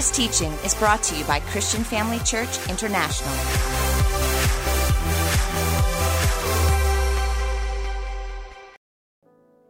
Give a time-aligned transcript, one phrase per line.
[0.00, 3.28] This teaching is brought to you by Christian Family Church International.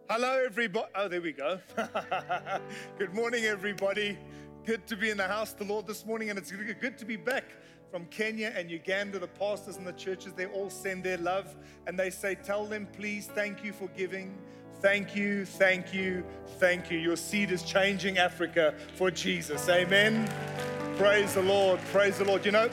[0.08, 0.86] Hello, everybody.
[0.94, 1.58] Oh, there we go.
[2.96, 4.16] good morning, everybody.
[4.64, 7.04] Good to be in the house of the Lord this morning, and it's good to
[7.04, 7.46] be back
[7.90, 9.18] from Kenya and Uganda.
[9.18, 11.56] The pastors and the churches, they all send their love
[11.88, 14.38] and they say, Tell them, please, thank you for giving.
[14.80, 16.24] Thank you, thank you,
[16.58, 16.98] thank you.
[16.98, 19.68] Your seed is changing Africa for Jesus.
[19.68, 20.26] Amen.
[20.96, 21.80] Praise the Lord.
[21.92, 22.46] Praise the Lord.
[22.46, 22.70] You know,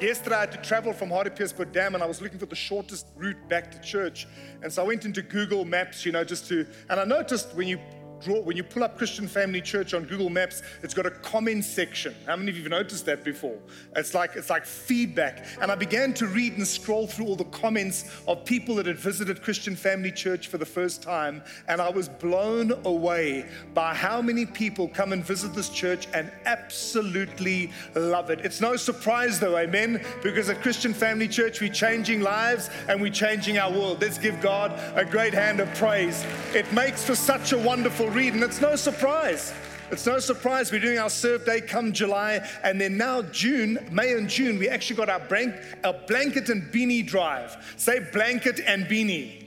[0.00, 3.06] yesterday I had to travel from Hartbeespoort Dam and I was looking for the shortest
[3.16, 4.26] route back to church.
[4.62, 7.68] And so I went into Google Maps, you know, just to, and I noticed when
[7.68, 7.78] you
[8.24, 11.64] draw, when you pull up Christian Family Church on Google Maps, it's got a comment
[11.64, 12.14] section.
[12.26, 13.58] How many of you have noticed that before?
[13.96, 15.46] It's like it's like feedback.
[15.60, 18.98] And I began to read and scroll through all the comments of people that had
[18.98, 24.22] visited Christian Family Church for the first time, and I was blown away by how
[24.22, 28.40] many people come and visit this church and absolutely love it.
[28.44, 33.12] It's no surprise though, amen, because at Christian Family Church we're changing lives and we're
[33.12, 34.00] changing our world.
[34.00, 36.24] Let's give God a great hand of praise.
[36.54, 39.52] It makes for such a wonderful read, and it's no surprise.
[39.90, 44.12] It's no surprise we're doing our serve day come July, and then now June, May
[44.12, 45.54] and June, we actually got our, blank,
[45.84, 47.74] our blanket and beanie drive.
[47.76, 49.41] Say blanket and beanie.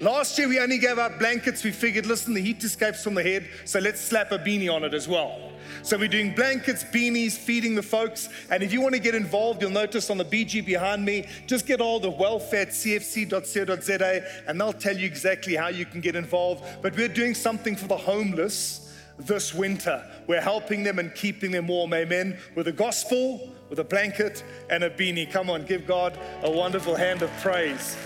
[0.00, 1.64] Last year we only gave out blankets.
[1.64, 4.84] We figured, listen, the heat escapes from the head, so let's slap a beanie on
[4.84, 5.52] it as well.
[5.82, 8.28] So we're doing blankets, beanies, feeding the folks.
[8.50, 11.66] And if you want to get involved, you'll notice on the BG behind me, just
[11.66, 16.14] get all the welfare at cfc.co.za and they'll tell you exactly how you can get
[16.14, 16.64] involved.
[16.82, 20.04] But we're doing something for the homeless this winter.
[20.26, 24.84] We're helping them and keeping them warm, amen, with the gospel, with a blanket and
[24.84, 25.30] a beanie.
[25.30, 27.96] Come on, give God a wonderful hand of praise.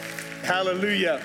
[0.43, 1.21] Hallelujah.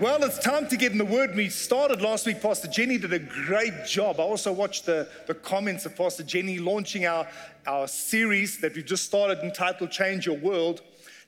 [0.00, 1.34] Well, it's time to get in the word.
[1.34, 2.40] We started last week.
[2.40, 4.18] Pastor Jenny did a great job.
[4.18, 7.28] I also watched the, the comments of Pastor Jenny launching our,
[7.66, 10.80] our series that we've just started entitled Change Your World.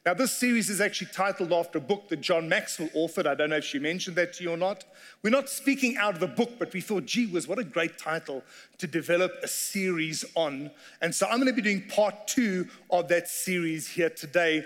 [0.06, 3.26] Now, this series is actually titled after a book that John Maxwell authored.
[3.26, 4.84] I don't know if she mentioned that to you or not.
[5.22, 7.98] We're not speaking out of the book, but we thought, gee whiz, what a great
[7.98, 8.42] title
[8.78, 10.70] to develop a series on.
[11.02, 14.64] And so I'm going to be doing part two of that series here today.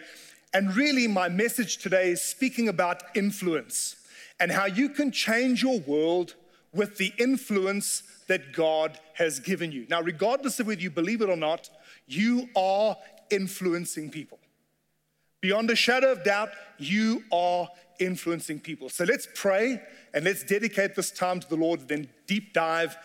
[0.54, 3.95] And really, my message today is speaking about influence
[4.38, 6.34] and how you can change your world
[6.72, 9.86] with the influence that God has given you.
[9.88, 11.70] Now, regardless of whether you believe it or not,
[12.06, 12.96] you are
[13.30, 14.38] influencing people.
[15.40, 18.88] Beyond a shadow of doubt, you are influencing people.
[18.88, 19.80] So let's pray
[20.12, 22.96] and let's dedicate this time to the Lord, then deep dive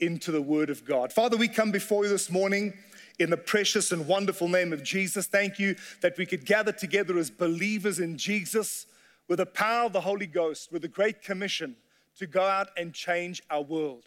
[0.00, 1.12] into the Word of God.
[1.12, 2.74] Father, we come before you this morning
[3.18, 5.26] in the precious and wonderful name of Jesus.
[5.26, 8.86] Thank you that we could gather together as believers in Jesus
[9.28, 11.76] with the power of the Holy Ghost, with the Great Commission
[12.18, 14.04] to go out and change our world.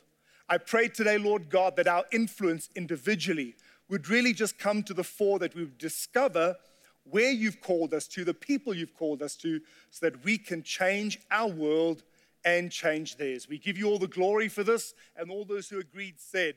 [0.49, 3.55] I pray today, Lord God, that our influence individually
[3.89, 6.55] would really just come to the fore, that we would discover
[7.03, 9.59] where you've called us to, the people you've called us to,
[9.91, 12.03] so that we can change our world
[12.45, 13.47] and change theirs.
[13.49, 16.55] We give you all the glory for this, and all those who agreed said,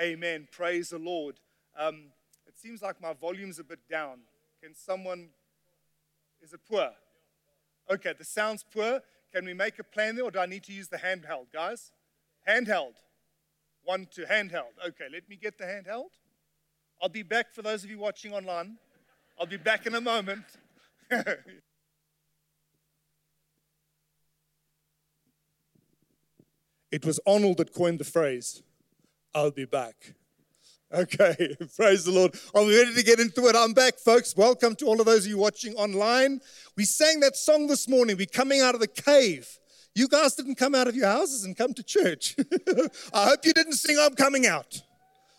[0.00, 0.48] Amen.
[0.50, 1.38] Praise the Lord.
[1.78, 2.04] Um,
[2.46, 4.20] it seems like my volume's a bit down.
[4.62, 5.28] Can someone,
[6.40, 6.90] is it poor?
[7.90, 9.00] Okay, the sound's poor.
[9.34, 11.90] Can we make a plan there, or do I need to use the handheld, guys?
[12.48, 12.94] Handheld.
[13.84, 14.74] One to handheld.
[14.86, 16.10] Okay, let me get the handheld.
[17.00, 18.76] I'll be back for those of you watching online.
[19.38, 20.44] I'll be back in a moment.
[26.92, 28.62] it was Arnold that coined the phrase,
[29.34, 30.14] I'll be back.
[30.92, 32.34] Okay, praise the Lord.
[32.54, 33.56] Are we ready to get into it?
[33.56, 34.36] I'm back, folks.
[34.36, 36.42] Welcome to all of those of you watching online.
[36.76, 38.18] We sang that song this morning.
[38.18, 39.48] We're coming out of the cave.
[39.94, 42.36] You guys didn't come out of your houses and come to church.
[43.14, 44.82] I hope you didn't sing, I'm coming out.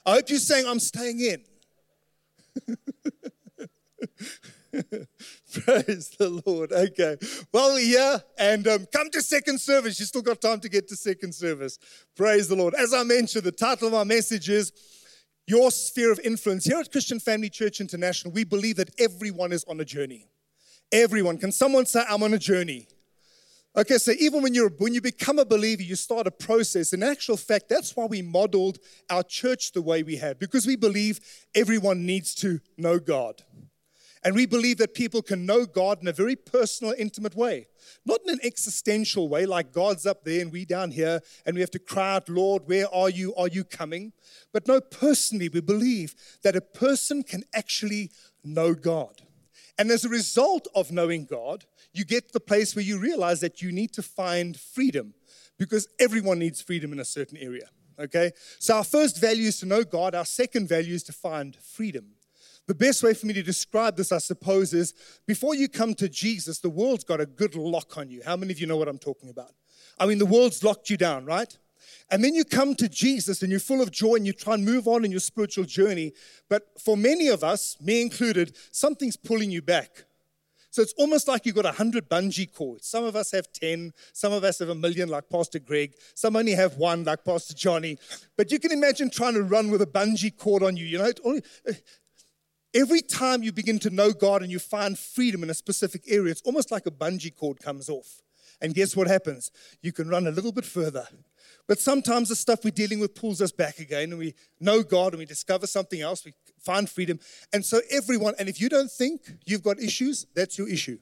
[0.08, 1.44] I hope you sang, I'm staying in.
[5.54, 6.72] Praise the Lord.
[6.72, 7.18] Okay.
[7.52, 10.00] Well, yeah, and um, come to second service.
[10.00, 11.78] You still got time to get to second service.
[12.16, 12.74] Praise the Lord.
[12.74, 14.74] As I mentioned, the title of our message is
[15.48, 16.66] your sphere of influence.
[16.66, 20.28] Here at Christian Family Church International, we believe that everyone is on a journey.
[20.92, 21.38] Everyone.
[21.38, 22.88] Can someone say, I'm on a journey?
[23.76, 26.94] Okay, so even when, you're, when you become a believer, you start a process.
[26.94, 28.78] In actual fact, that's why we modeled
[29.10, 31.20] our church the way we have, because we believe
[31.56, 33.42] everyone needs to know God.
[34.26, 37.68] And we believe that people can know God in a very personal, intimate way.
[38.06, 41.62] Not in an existential way, like God's up there and we down here, and we
[41.62, 43.36] have to cry out, Lord, where are you?
[43.36, 44.14] Are you coming?
[44.54, 48.12] But no, personally, we believe that a person can actually
[48.44, 49.22] know God.
[49.78, 53.42] And as a result of knowing God, you get to the place where you realize
[53.42, 55.14] that you need to find freedom
[55.58, 57.70] because everyone needs freedom in a certain area.
[58.00, 58.32] Okay?
[58.60, 62.06] So our first value is to know God, our second value is to find freedom.
[62.68, 64.94] The best way for me to describe this, I suppose, is
[65.28, 68.22] before you come to Jesus, the world's got a good lock on you.
[68.26, 69.52] How many of you know what I'm talking about?
[70.00, 71.58] I mean, the world's locked you down, right?
[72.10, 74.64] And then you come to Jesus and you're full of joy and you try and
[74.64, 76.14] move on in your spiritual journey.
[76.50, 80.06] But for many of us, me included, something's pulling you back.
[80.70, 82.88] So it's almost like you've got 100 bungee cords.
[82.88, 85.94] Some of us have 10, some of us have a million, like Pastor Greg.
[86.16, 88.00] Some only have one, like Pastor Johnny.
[88.38, 90.86] But you can imagine trying to run with a bungee cord on you.
[90.86, 91.40] You know,
[92.74, 96.32] every time you begin to know God and you find freedom in a specific area,
[96.32, 98.22] it's almost like a bungee cord comes off.
[98.62, 99.52] And guess what happens?
[99.82, 101.08] You can run a little bit further.
[101.68, 105.14] But sometimes the stuff we're dealing with pulls us back again, and we know God
[105.14, 107.20] and we discover something else, we find freedom.
[107.52, 110.98] And so, everyone, and if you don't think you've got issues, that's your issue.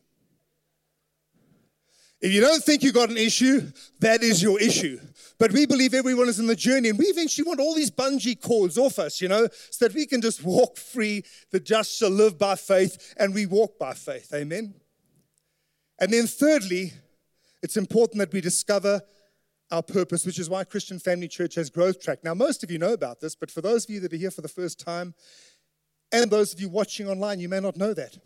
[2.21, 4.99] If you don't think you've got an issue, that is your issue.
[5.39, 8.39] But we believe everyone is in the journey, and we eventually want all these bungee
[8.39, 11.23] cords off us, you know, so that we can just walk free.
[11.49, 14.31] The just shall live by faith, and we walk by faith.
[14.35, 14.75] Amen.
[15.99, 16.93] And then, thirdly,
[17.63, 19.01] it's important that we discover
[19.71, 22.23] our purpose, which is why Christian Family Church has Growth Track.
[22.23, 24.31] Now, most of you know about this, but for those of you that are here
[24.31, 25.15] for the first time,
[26.11, 28.19] and those of you watching online, you may not know that.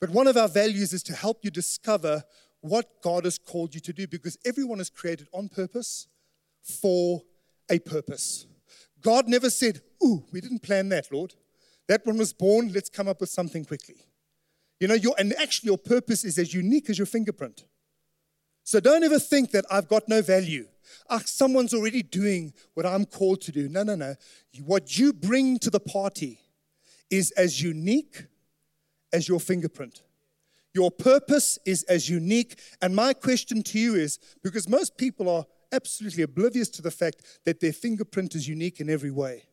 [0.00, 2.24] But one of our values is to help you discover
[2.64, 6.08] what God has called you to do because everyone is created on purpose
[6.62, 7.20] for
[7.70, 8.46] a purpose.
[9.02, 11.34] God never said, Ooh, we didn't plan that, Lord.
[11.88, 13.96] That one was born, let's come up with something quickly.
[14.80, 17.64] You know, your, and actually, your purpose is as unique as your fingerprint.
[18.62, 20.66] So don't ever think that I've got no value.
[21.10, 23.68] Ah, someone's already doing what I'm called to do.
[23.68, 24.14] No, no, no.
[24.64, 26.40] What you bring to the party
[27.10, 28.24] is as unique
[29.12, 30.02] as your fingerprint.
[30.74, 32.58] Your purpose is as unique.
[32.82, 37.22] And my question to you is because most people are absolutely oblivious to the fact
[37.44, 39.44] that their fingerprint is unique in every way.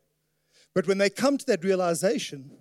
[0.73, 2.51] But when they come to that realization,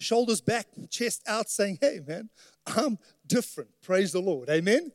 [0.00, 2.30] shoulders back, chest out, saying, Hey, man,
[2.66, 3.70] I'm different.
[3.82, 4.48] Praise the Lord.
[4.48, 4.90] Amen.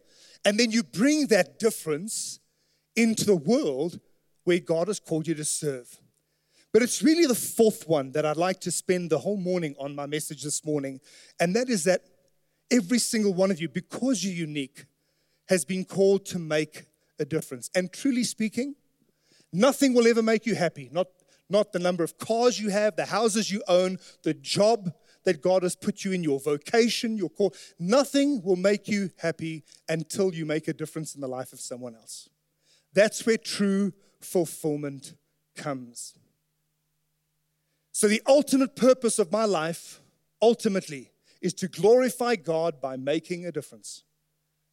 [0.45, 2.39] And then you bring that difference
[2.95, 3.99] into the world
[4.43, 5.99] where God has called you to serve.
[6.73, 9.95] But it's really the fourth one that I'd like to spend the whole morning on
[9.95, 10.99] my message this morning.
[11.39, 12.01] And that is that
[12.71, 14.85] every single one of you, because you're unique,
[15.47, 16.85] has been called to make
[17.19, 17.69] a difference.
[17.75, 18.75] And truly speaking,
[19.51, 20.89] nothing will ever make you happy.
[20.91, 21.07] Not,
[21.49, 24.93] not the number of cars you have, the houses you own, the job
[25.25, 27.53] that God has put you in, your vocation, your call.
[27.79, 31.95] Nothing will make you happy until you make a difference in the life of someone
[31.95, 32.29] else.
[32.93, 35.13] That's where true fulfillment
[35.55, 36.15] comes.
[37.91, 40.01] So, the ultimate purpose of my life,
[40.41, 41.12] ultimately,
[41.43, 44.03] is to glorify God by making a difference.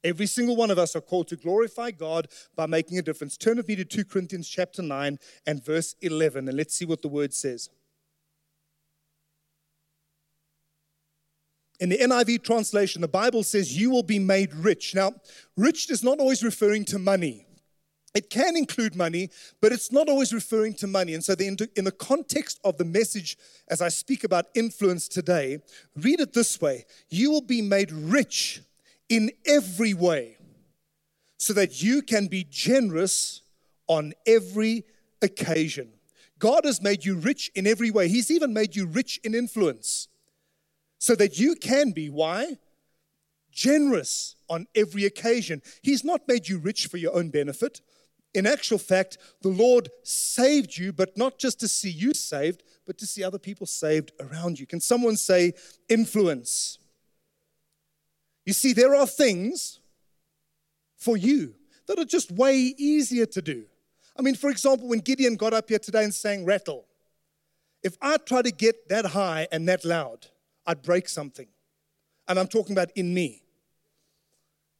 [0.02, 3.36] Every single one of us are called to glorify God by making a difference.
[3.36, 7.02] Turn with me to 2 Corinthians chapter 9 and verse 11, and let's see what
[7.02, 7.68] the word says.
[11.80, 14.94] In the NIV translation, the Bible says, You will be made rich.
[14.94, 15.14] Now,
[15.56, 17.46] rich is not always referring to money.
[18.12, 19.30] It can include money,
[19.60, 21.14] but it's not always referring to money.
[21.14, 23.36] And so, the, in the context of the message,
[23.68, 25.60] as I speak about influence today,
[25.96, 28.62] read it this way You will be made rich
[29.08, 30.38] in every way
[31.38, 33.42] so that you can be generous
[33.86, 34.84] on every
[35.22, 35.90] occasion.
[36.38, 40.08] God has made you rich in every way, He's even made you rich in influence
[40.98, 42.58] so that you can be, why?
[43.50, 45.62] Generous on every occasion.
[45.82, 47.80] He's not made you rich for your own benefit.
[48.32, 52.96] In actual fact, the Lord saved you, but not just to see you saved, but
[52.98, 54.66] to see other people saved around you.
[54.66, 55.52] Can someone say
[55.88, 56.78] influence?
[58.46, 59.80] You see, there are things
[60.96, 61.54] for you
[61.86, 63.64] that are just way easier to do.
[64.16, 66.86] I mean, for example, when Gideon got up here today and sang rattle,
[67.82, 70.26] if I try to get that high and that loud,
[70.66, 71.48] I'd break something.
[72.28, 73.42] And I'm talking about in me.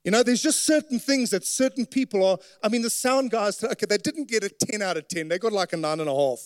[0.05, 2.39] You know, there's just certain things that certain people are.
[2.63, 5.39] I mean, the sound guys, okay, they didn't get a 10 out of 10, they
[5.39, 6.41] got like a nine and a half.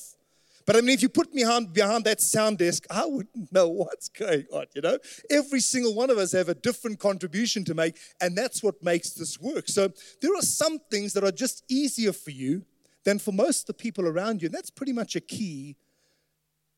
[0.67, 3.69] But I mean, if you put me behind, behind that sound desk, I wouldn't know
[3.69, 4.99] what's going on, you know?
[5.31, 9.11] Every single one of us have a different contribution to make, and that's what makes
[9.11, 9.69] this work.
[9.69, 9.93] So
[10.23, 12.65] there are some things that are just easier for you
[13.05, 14.47] than for most of the people around you.
[14.47, 15.77] And that's pretty much a key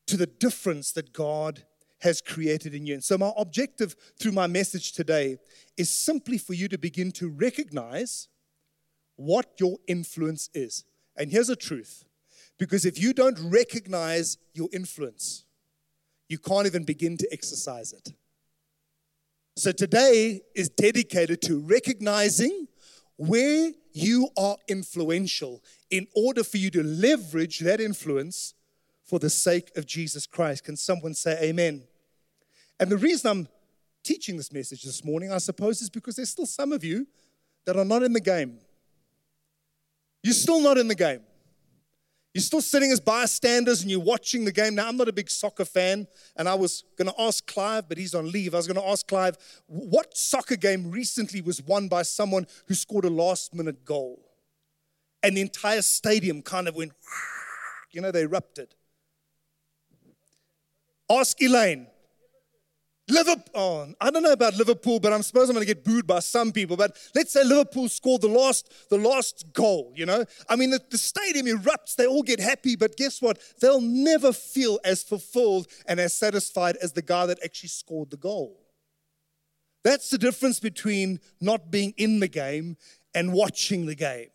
[0.07, 1.63] to the difference that God
[1.99, 2.95] has created in you.
[2.95, 5.37] And so, my objective through my message today
[5.77, 8.27] is simply for you to begin to recognize
[9.15, 10.85] what your influence is.
[11.15, 12.05] And here's the truth
[12.59, 15.45] because if you don't recognize your influence,
[16.29, 18.13] you can't even begin to exercise it.
[19.55, 22.67] So, today is dedicated to recognizing
[23.15, 28.53] where you are influential in order for you to leverage that influence
[29.07, 30.65] for the sake of Jesus Christ.
[30.65, 31.83] Can someone say amen?
[32.79, 33.47] And the reason I'm
[34.03, 37.07] teaching this message this morning, I suppose, is because there's still some of you
[37.65, 38.59] that are not in the game.
[40.23, 41.21] You're still not in the game.
[42.33, 44.75] You're still sitting as bystanders and you're watching the game.
[44.75, 47.97] Now, I'm not a big soccer fan, and I was going to ask Clive, but
[47.97, 48.53] he's on leave.
[48.53, 52.75] I was going to ask Clive, what soccer game recently was won by someone who
[52.75, 54.19] scored a last minute goal?
[55.23, 56.91] And the entire stadium kind of went,
[57.91, 58.75] you know, they erupted.
[61.09, 61.87] Ask Elaine.
[63.09, 66.05] Liverpool, oh, I don't know about Liverpool, but I'm supposed I'm going to get booed
[66.05, 66.75] by some people.
[66.75, 70.25] But let's say Liverpool scored the last, the last goal, you know?
[70.49, 73.39] I mean, the, the stadium erupts, they all get happy, but guess what?
[73.61, 78.17] They'll never feel as fulfilled and as satisfied as the guy that actually scored the
[78.17, 78.59] goal.
[79.85, 82.75] That's the difference between not being in the game
[83.15, 84.27] and watching the game.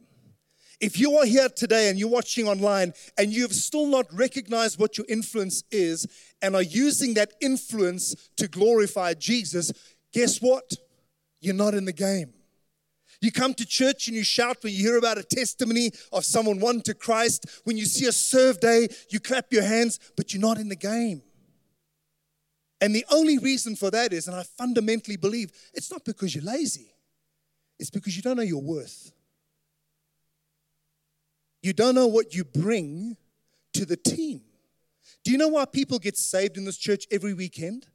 [0.83, 4.81] If you are here today and you're watching online and you have still not recognized
[4.81, 6.09] what your influence is
[6.43, 9.71] and are using that influence to glorify Jesus,
[10.13, 10.75] guess what?
[11.41, 12.35] You're not in the game.
[13.21, 16.59] You come to church and you shout when you hear about a testimony of someone
[16.59, 17.47] won to Christ.
[17.63, 20.75] When you see a serve day, you clap your hands, but you're not in the
[20.75, 21.23] game.
[22.81, 26.43] And the only reason for that is, and I fundamentally believe, it's not because you're
[26.43, 26.93] lazy,
[27.79, 29.13] it's because you don't know your worth.
[31.63, 33.17] You don't know what you bring
[33.75, 34.43] to the team.
[35.25, 37.87] Do you know why people get saved in this church every weekend?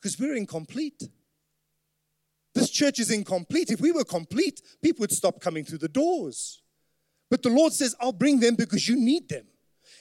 [0.00, 1.02] Because we're incomplete.
[2.54, 3.70] This church is incomplete.
[3.70, 6.62] If we were complete, people would stop coming through the doors.
[7.30, 9.46] But the Lord says, I'll bring them because you need them.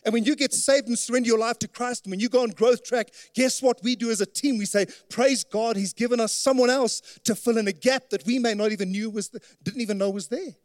[0.03, 2.43] And when you get saved and surrender your life to Christ, and when you go
[2.43, 4.57] on growth track, guess what we do as a team?
[4.57, 8.25] We say, Praise God, He's given us someone else to fill in a gap that
[8.25, 9.29] we may not even knew was
[9.63, 10.55] didn't even know was there.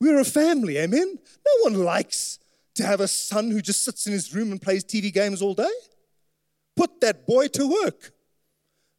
[0.00, 1.18] We're a family, amen?
[1.18, 2.38] No one likes
[2.76, 5.54] to have a son who just sits in his room and plays TV games all
[5.54, 5.70] day.
[6.76, 8.12] Put that boy to work.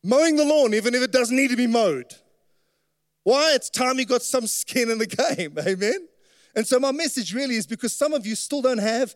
[0.03, 2.13] Mowing the lawn, even if it doesn't need to be mowed.
[3.23, 3.53] Why?
[3.53, 6.07] It's time he got some skin in the game, amen?
[6.55, 9.15] And so, my message really is because some of you still don't have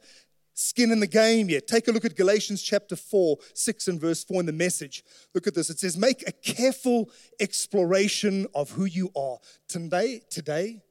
[0.53, 1.67] skin in the game yet.
[1.67, 5.03] Take a look at Galatians chapter 4, 6 and verse 4 in the message.
[5.33, 5.69] Look at this.
[5.69, 7.09] It says, Make a careful
[7.39, 9.39] exploration of who you are.
[9.67, 10.81] Today, today,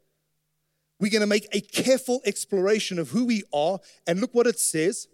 [1.02, 3.80] we're going to make a careful exploration of who we are.
[4.06, 5.08] And look what it says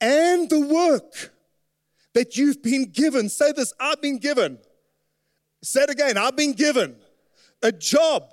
[0.00, 1.32] and the work
[2.14, 3.28] that you've been given.
[3.28, 4.58] Say this I've been given.
[5.62, 6.96] Say it again I've been given
[7.62, 8.24] a job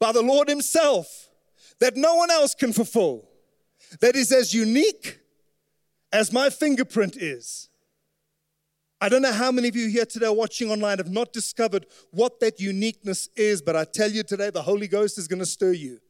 [0.00, 1.28] by the Lord Himself
[1.78, 3.28] that no one else can fulfill,
[4.00, 5.20] that is as unique
[6.12, 7.68] as my fingerprint is.
[9.00, 12.40] I don't know how many of you here today watching online have not discovered what
[12.40, 15.72] that uniqueness is, but I tell you today, the Holy Ghost is going to stir
[15.72, 16.00] you.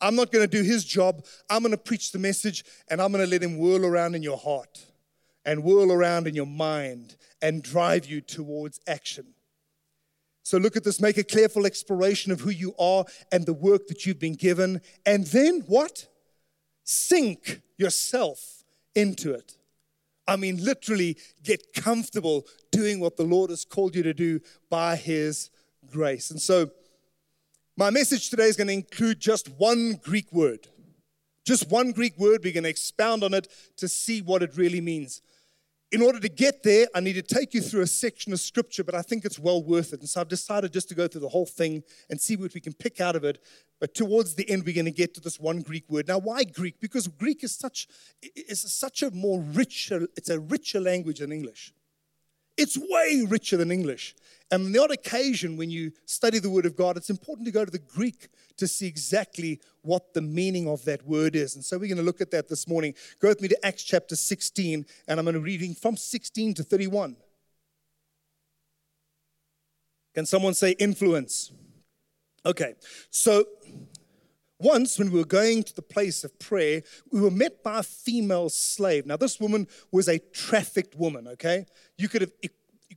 [0.00, 1.24] I'm not going to do his job.
[1.48, 4.22] I'm going to preach the message and I'm going to let him whirl around in
[4.22, 4.84] your heart
[5.44, 9.26] and whirl around in your mind and drive you towards action.
[10.42, 13.88] So look at this, make a careful exploration of who you are and the work
[13.88, 14.80] that you've been given.
[15.04, 16.06] And then what?
[16.84, 18.62] Sink yourself
[18.94, 19.56] into it.
[20.28, 24.96] I mean, literally get comfortable doing what the Lord has called you to do by
[24.96, 25.50] His
[25.90, 26.30] grace.
[26.30, 26.70] And so,
[27.76, 30.66] my message today is going to include just one Greek word.
[31.44, 32.40] Just one Greek word.
[32.42, 35.20] We're going to expound on it to see what it really means.
[35.92, 38.82] In order to get there, I need to take you through a section of scripture,
[38.82, 40.00] but I think it's well worth it.
[40.00, 42.60] And so I've decided just to go through the whole thing and see what we
[42.60, 43.44] can pick out of it.
[43.78, 46.08] But towards the end, we're going to get to this one Greek word.
[46.08, 46.80] Now, why Greek?
[46.80, 47.86] Because Greek is such,
[48.34, 51.72] is such a more richer, it's a richer language than English.
[52.56, 54.16] It's way richer than English.
[54.50, 57.52] And on the odd occasion, when you study the Word of God, it's important to
[57.52, 61.56] go to the Greek to see exactly what the meaning of that word is.
[61.56, 62.94] And so we're going to look at that this morning.
[63.20, 66.54] Go with me to Acts chapter 16, and I'm going to be reading from 16
[66.54, 67.16] to 31.
[70.14, 71.52] Can someone say influence?
[72.46, 72.74] Okay,
[73.10, 73.44] so
[74.58, 77.82] once, when we were going to the place of prayer, we were met by a
[77.82, 79.04] female slave.
[79.04, 81.66] Now, this woman was a trafficked woman, okay?
[81.98, 82.32] You could have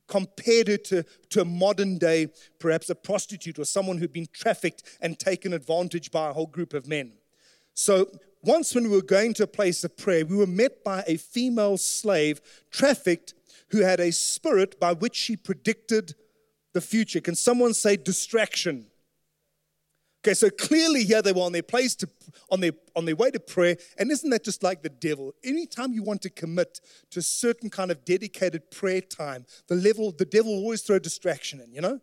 [0.10, 2.28] compared her to, to a modern day,
[2.60, 6.74] perhaps a prostitute or someone who'd been trafficked and taken advantage by a whole group
[6.74, 7.14] of men.
[7.76, 8.12] So
[8.44, 11.16] once when we were going to a place of prayer, we were met by a
[11.16, 13.34] female slave trafficked
[13.70, 16.16] who had a spirit by which she predicted
[16.74, 17.22] the future.
[17.22, 18.88] Can someone say distraction?
[20.22, 22.10] Okay, so clearly here they were on their place to
[22.52, 23.78] on their on their way to prayer.
[23.98, 25.34] And isn't that just like the devil?
[25.44, 30.12] Anytime you want to commit to a certain kind of dedicated prayer time, the level
[30.12, 32.02] the devil always throw distraction in, you know?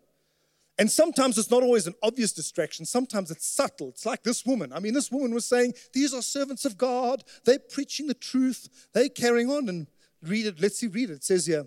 [0.78, 2.84] And sometimes it's not always an obvious distraction.
[2.84, 3.88] Sometimes it's subtle.
[3.88, 4.72] It's like this woman.
[4.74, 7.24] I mean, this woman was saying, These are servants of God.
[7.44, 8.88] They're preaching the truth.
[8.92, 9.68] They're carrying on.
[9.68, 9.86] And
[10.22, 10.60] read it.
[10.60, 11.14] Let's see, read it.
[11.14, 11.66] It says here,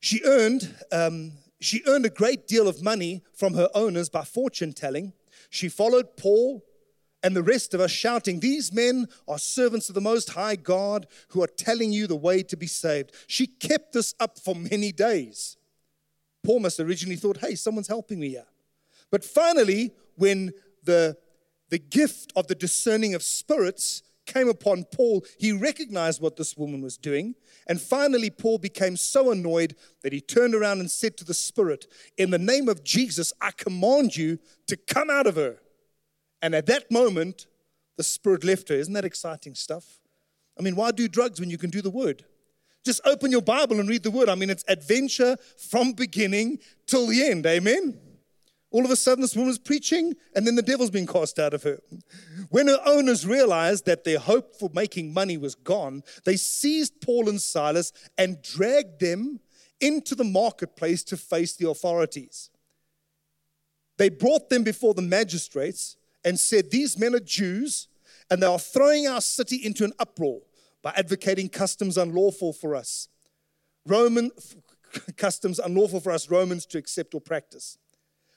[0.00, 4.72] she earned, um, she earned a great deal of money from her owners by fortune
[4.72, 5.12] telling.
[5.50, 6.64] She followed Paul
[7.22, 11.06] and the rest of us, shouting, These men are servants of the Most High God
[11.28, 13.12] who are telling you the way to be saved.
[13.26, 15.56] She kept this up for many days.
[16.44, 18.46] Paul must originally thought, hey, someone's helping me here.
[19.10, 21.16] But finally, when the,
[21.70, 26.82] the gift of the discerning of spirits came upon Paul, he recognized what this woman
[26.82, 27.34] was doing.
[27.66, 31.86] And finally, Paul became so annoyed that he turned around and said to the spirit,
[32.16, 35.58] In the name of Jesus, I command you to come out of her.
[36.42, 37.46] And at that moment,
[37.96, 38.74] the spirit left her.
[38.74, 40.00] Isn't that exciting stuff?
[40.58, 42.24] I mean, why do drugs when you can do the word?
[42.84, 44.28] Just open your Bible and read the word.
[44.28, 45.36] I mean, it's adventure
[45.70, 47.46] from beginning till the end.
[47.46, 47.98] Amen.
[48.74, 51.62] All of a sudden, this woman's preaching, and then the devil's been cast out of
[51.62, 51.78] her.
[52.50, 57.28] When her owners realized that their hope for making money was gone, they seized Paul
[57.28, 59.38] and Silas and dragged them
[59.80, 62.50] into the marketplace to face the authorities.
[63.96, 67.86] They brought them before the magistrates and said, These men are Jews,
[68.28, 70.40] and they are throwing our city into an uproar
[70.82, 73.06] by advocating customs unlawful for us.
[73.86, 74.32] Roman
[75.16, 77.78] customs unlawful for us Romans to accept or practice.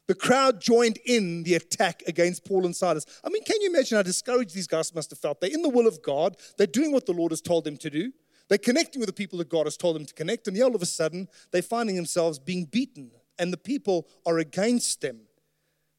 [0.08, 3.06] The crowd joined in the attack against Paul and Silas.
[3.24, 5.42] I mean, can you imagine how discouraged these guys must have felt?
[5.42, 7.90] They're in the will of God, they're doing what the Lord has told them to
[7.90, 8.14] do,
[8.48, 10.82] they're connecting with the people that God has told them to connect, and all of
[10.82, 15.20] a sudden they're finding themselves being beaten, and the people are against them.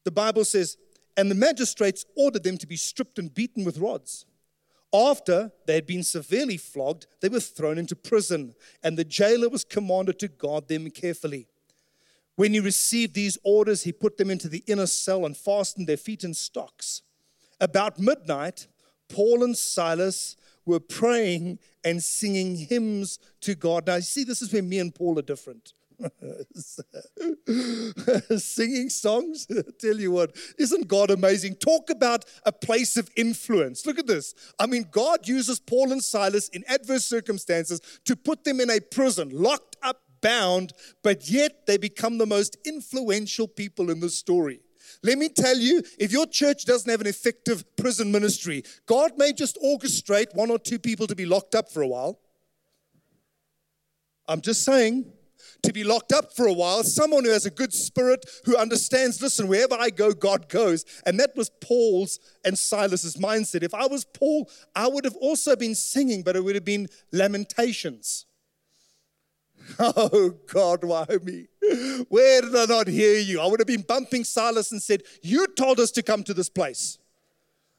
[0.05, 0.77] The Bible says,
[1.15, 4.25] and the magistrates ordered them to be stripped and beaten with rods.
[4.91, 9.63] After they had been severely flogged, they were thrown into prison, and the jailer was
[9.63, 11.47] commanded to guard them carefully.
[12.39, 15.97] When he received these orders, he put them into the inner cell and fastened their
[15.97, 17.01] feet in stocks.
[17.59, 18.67] About midnight,
[19.09, 23.87] Paul and Silas were praying and singing hymns to God.
[23.87, 25.73] Now, you see, this is where me and Paul are different.
[28.39, 29.45] Singing songs,
[29.81, 31.55] tell you what, isn't God amazing?
[31.55, 33.85] Talk about a place of influence.
[33.85, 34.33] Look at this.
[34.57, 38.79] I mean, God uses Paul and Silas in adverse circumstances to put them in a
[38.79, 44.61] prison, locked up, bound, but yet they become the most influential people in the story.
[45.03, 49.31] Let me tell you, if your church doesn't have an effective prison ministry, God may
[49.31, 52.19] just orchestrate one or two people to be locked up for a while.
[54.27, 55.11] I'm just saying
[55.63, 59.21] to be locked up for a while, someone who has a good spirit, who understands,
[59.21, 60.85] listen, wherever I go, God goes.
[61.05, 63.63] And that was Paul's and Silas's mindset.
[63.63, 66.87] If I was Paul, I would have also been singing, but it would have been
[67.11, 68.25] lamentations.
[69.79, 71.47] Oh God, why me?
[72.09, 73.39] Where did I not hear you?
[73.39, 76.49] I would have been bumping Silas and said, You told us to come to this
[76.49, 76.97] place.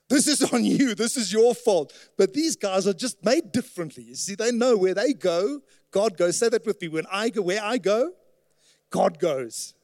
[0.08, 0.94] This is on you.
[0.94, 1.92] This is your fault.
[2.18, 4.02] But these guys are just made differently.
[4.04, 6.36] You see, they know where they go, God goes.
[6.36, 6.88] Say that with me.
[6.88, 8.12] When I go, where I go,
[8.90, 9.74] God goes.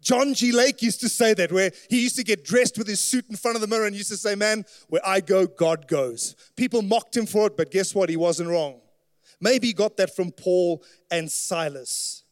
[0.00, 0.52] John G.
[0.52, 3.36] Lake used to say that, where he used to get dressed with his suit in
[3.36, 6.36] front of the mirror and used to say, Man, where I go, God goes.
[6.56, 8.08] People mocked him for it, but guess what?
[8.08, 8.80] He wasn't wrong.
[9.40, 12.24] Maybe he got that from Paul and Silas.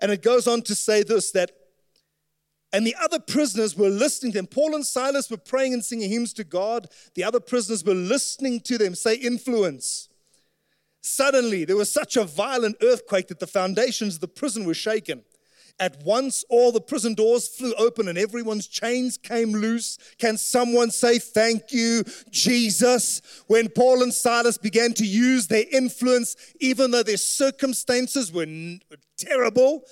[0.00, 1.50] And it goes on to say this that,
[2.72, 4.46] and the other prisoners were listening to them.
[4.46, 6.88] Paul and Silas were praying and singing hymns to God.
[7.14, 8.94] The other prisoners were listening to them.
[8.94, 10.08] Say influence.
[11.00, 15.24] Suddenly, there was such a violent earthquake that the foundations of the prison were shaken.
[15.80, 19.96] At once, all the prison doors flew open and everyone's chains came loose.
[20.18, 23.22] Can someone say thank you, Jesus?
[23.46, 28.46] When Paul and Silas began to use their influence, even though their circumstances were
[29.16, 29.82] terrible,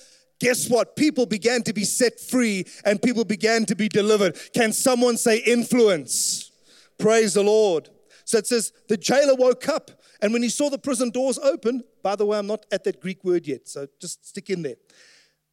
[0.41, 0.97] guess what?
[0.97, 4.37] People began to be set free and people began to be delivered.
[4.53, 6.51] Can someone say influence?
[6.99, 7.91] Praise the Lord.
[8.25, 11.85] So it says, the jailer woke up and when he saw the prison doors open,
[12.03, 14.77] by the way, I'm not at that Greek word yet, so just stick in there.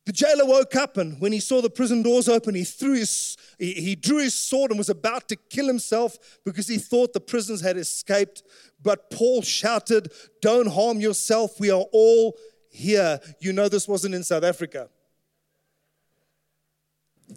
[0.06, 3.38] The jailer woke up, and when he saw the prison doors open, he threw his
[3.58, 7.62] he, drew his sword and was about to kill himself because he thought the prisoners
[7.62, 8.44] had escaped.
[8.82, 10.12] But Paul shouted,
[10.42, 11.58] "Don't harm yourself.
[11.60, 12.38] We are all
[12.70, 14.89] here." You know this wasn't in South Africa.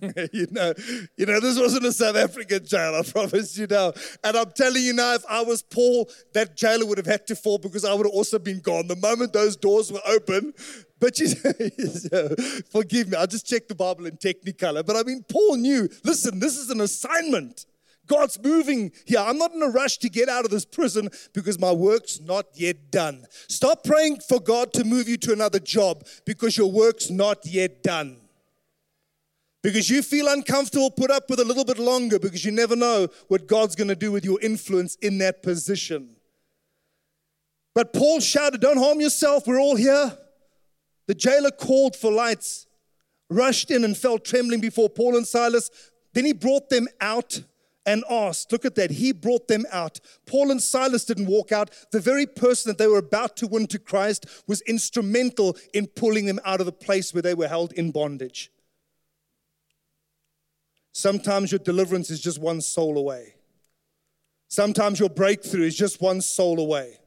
[0.32, 0.72] you know,
[1.16, 3.92] you know, this wasn't a South African jail, I promise you now.
[4.24, 7.36] And I'm telling you now, if I was Paul, that jailer would have had to
[7.36, 8.86] fall because I would have also been gone.
[8.88, 10.54] The moment those doors were open,
[10.98, 11.28] but you
[12.70, 14.84] forgive me, I just checked the Bible in Technicolor.
[14.84, 17.66] But I mean, Paul knew, listen, this is an assignment.
[18.06, 19.18] God's moving here.
[19.18, 22.46] I'm not in a rush to get out of this prison because my work's not
[22.54, 23.26] yet done.
[23.48, 27.82] Stop praying for God to move you to another job because your work's not yet
[27.82, 28.18] done.
[29.62, 33.08] Because you feel uncomfortable, put up with a little bit longer because you never know
[33.28, 36.16] what God's going to do with your influence in that position.
[37.74, 40.16] But Paul shouted, Don't harm yourself, we're all here.
[41.06, 42.66] The jailer called for lights,
[43.28, 45.70] rushed in, and fell trembling before Paul and Silas.
[46.14, 47.42] Then he brought them out
[47.84, 50.00] and asked, Look at that, he brought them out.
[50.26, 51.70] Paul and Silas didn't walk out.
[51.92, 56.26] The very person that they were about to win to Christ was instrumental in pulling
[56.26, 58.50] them out of the place where they were held in bondage.
[60.96, 63.34] Sometimes your deliverance is just one soul away.
[64.48, 66.98] Sometimes your breakthrough is just one soul away.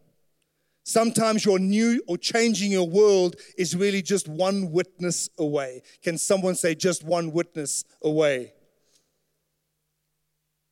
[0.83, 5.81] Sometimes your new or changing your world is really just one witness away.
[6.03, 8.53] Can someone say just one witness away?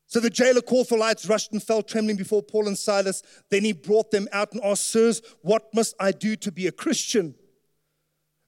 [0.06, 3.23] So the jailer called for lights, rushed and fell trembling before Paul and Silas.
[3.49, 6.71] Then he brought them out and asked, Sirs, what must I do to be a
[6.71, 7.34] Christian?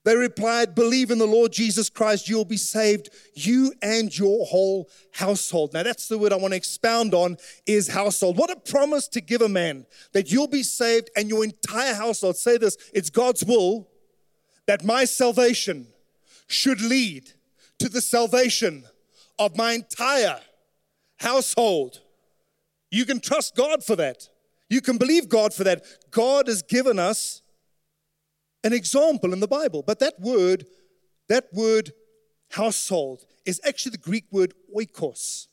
[0.06, 4.90] They replied, Believe in the Lord Jesus Christ, you'll be saved, you and your whole
[5.12, 5.74] household.
[5.74, 8.38] Now, that's the word I want to expound on is household.
[8.38, 12.38] What a promise to give a man that you'll be saved and your entire household.
[12.38, 13.90] Say this it's God's will
[14.68, 15.88] that my salvation
[16.48, 17.32] should lead
[17.80, 18.86] to the salvation
[19.38, 20.40] of my entire
[21.18, 22.02] household.
[22.92, 24.30] You can trust God for that.
[24.70, 25.84] You can believe God for that.
[26.12, 27.42] God has given us
[28.64, 29.84] an example in the Bible.
[29.86, 30.66] But that word,
[31.28, 31.92] that word
[32.52, 35.48] household, is actually the Greek word oikos.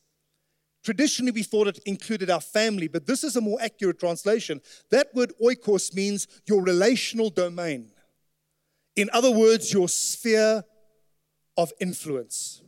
[0.84, 4.60] Traditionally, we thought it included our family, but this is a more accurate translation.
[4.90, 7.90] That word oikos means your relational domain.
[8.94, 10.62] In other words, your sphere
[11.56, 12.62] of influence.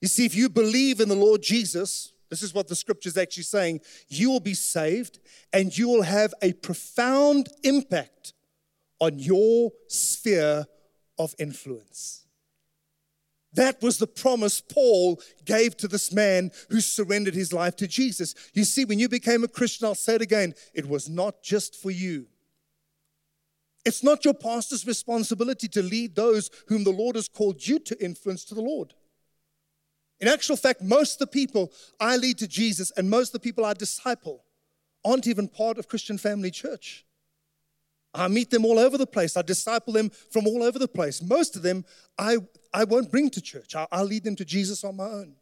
[0.00, 3.16] You see, if you believe in the Lord Jesus, this is what the scripture is
[3.16, 3.80] actually saying.
[4.08, 5.18] You will be saved
[5.52, 8.32] and you will have a profound impact
[9.00, 10.66] on your sphere
[11.18, 12.24] of influence.
[13.54, 18.34] That was the promise Paul gave to this man who surrendered his life to Jesus.
[18.52, 21.80] You see, when you became a Christian, I'll say it again, it was not just
[21.80, 22.26] for you.
[23.84, 28.04] It's not your pastor's responsibility to lead those whom the Lord has called you to
[28.04, 28.94] influence to the Lord.
[30.20, 33.40] In actual fact, most of the people I lead to Jesus and most of the
[33.40, 34.42] people I disciple
[35.04, 37.04] aren't even part of Christian Family Church.
[38.14, 39.36] I meet them all over the place.
[39.36, 41.20] I disciple them from all over the place.
[41.20, 41.84] Most of them
[42.18, 42.38] I,
[42.72, 45.34] I won't bring to church, I, I'll lead them to Jesus on my own.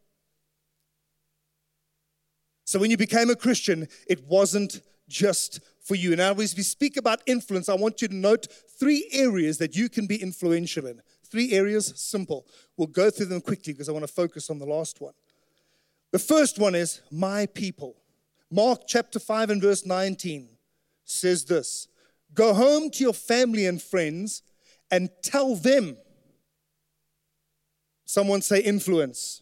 [2.65, 6.15] So when you became a Christian, it wasn't just for you.
[6.15, 8.47] Now, as we speak about influence, I want you to note
[8.79, 11.01] three areas that you can be influential in.
[11.29, 12.47] Three areas, simple.
[12.77, 15.13] We'll go through them quickly because I want to focus on the last one.
[16.11, 17.95] The first one is my people.
[18.49, 20.47] Mark chapter 5 and verse 19
[21.03, 21.87] says this
[22.33, 24.41] Go home to your family and friends
[24.89, 25.97] and tell them.
[28.05, 29.41] Someone say influence.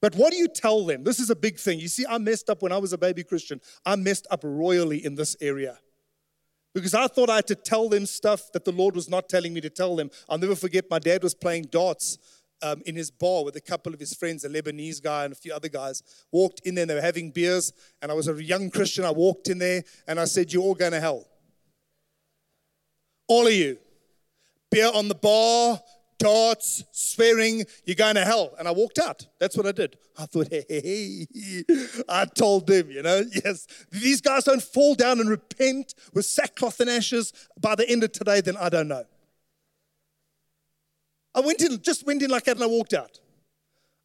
[0.00, 1.02] But what do you tell them?
[1.02, 1.80] This is a big thing.
[1.80, 3.60] You see, I messed up when I was a baby Christian.
[3.86, 5.78] I messed up royally in this area
[6.74, 9.54] because I thought I had to tell them stuff that the Lord was not telling
[9.54, 10.10] me to tell them.
[10.28, 12.18] I'll never forget my dad was playing darts
[12.62, 15.36] um, in his bar with a couple of his friends, a Lebanese guy and a
[15.36, 16.02] few other guys.
[16.32, 19.04] Walked in there, and they were having beers, and I was a young Christian.
[19.04, 21.26] I walked in there and I said, You're all going to hell.
[23.28, 23.78] All of you.
[24.70, 25.80] Beer on the bar,
[26.18, 28.54] darts, swearing, you're going to hell.
[28.58, 29.26] And I walked out.
[29.38, 29.96] That's what I did.
[30.18, 31.26] I thought, hey, hey,
[31.68, 36.26] hey, I told them, you know, yes, these guys don't fall down and repent with
[36.26, 39.04] sackcloth and ashes by the end of today, then I don't know.
[41.34, 43.20] I went in, just went in like that and I walked out.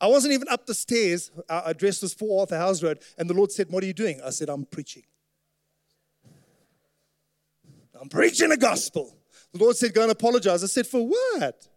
[0.01, 1.29] I wasn't even up the stairs.
[1.49, 2.99] Our address was 4 Arthur House Road.
[3.17, 4.21] And the Lord said, What are you doing?
[4.23, 5.03] I said, I'm preaching.
[7.99, 9.15] I'm preaching the gospel.
[9.53, 10.63] The Lord said, Go and apologize.
[10.63, 11.67] I said, For what?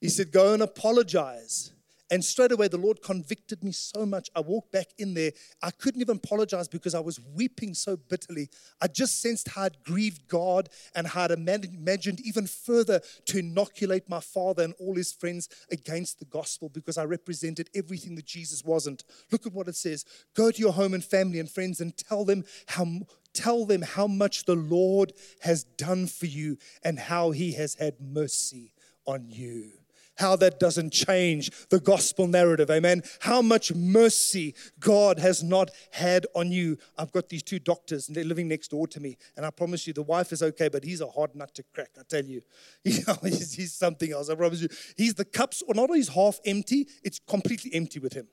[0.00, 1.72] He said, Go and apologize.
[2.10, 4.28] And straight away, the Lord convicted me so much.
[4.36, 5.32] I walked back in there.
[5.62, 8.50] I couldn't even apologize because I was weeping so bitterly.
[8.80, 14.08] I just sensed how I'd grieved God and how I'd imagined even further to inoculate
[14.08, 18.62] my father and all his friends against the gospel because I represented everything that Jesus
[18.62, 19.02] wasn't.
[19.32, 22.24] Look at what it says Go to your home and family and friends and tell
[22.24, 22.86] them how.
[23.34, 28.00] Tell them how much the Lord has done for you and how he has had
[28.00, 28.72] mercy
[29.06, 29.72] on you
[30.16, 32.70] how that doesn't change the gospel narrative.
[32.70, 33.02] Amen.
[33.20, 36.78] How much mercy God has not had on you.
[36.96, 39.16] I've got these two doctors and they're living next door to me.
[39.36, 41.90] And I promise you, the wife is okay, but he's a hard nut to crack.
[41.98, 42.42] I tell you,
[42.84, 44.30] he's, he's something else.
[44.30, 44.68] I promise you.
[44.96, 48.28] He's the cups, or not is half empty, it's completely empty with him.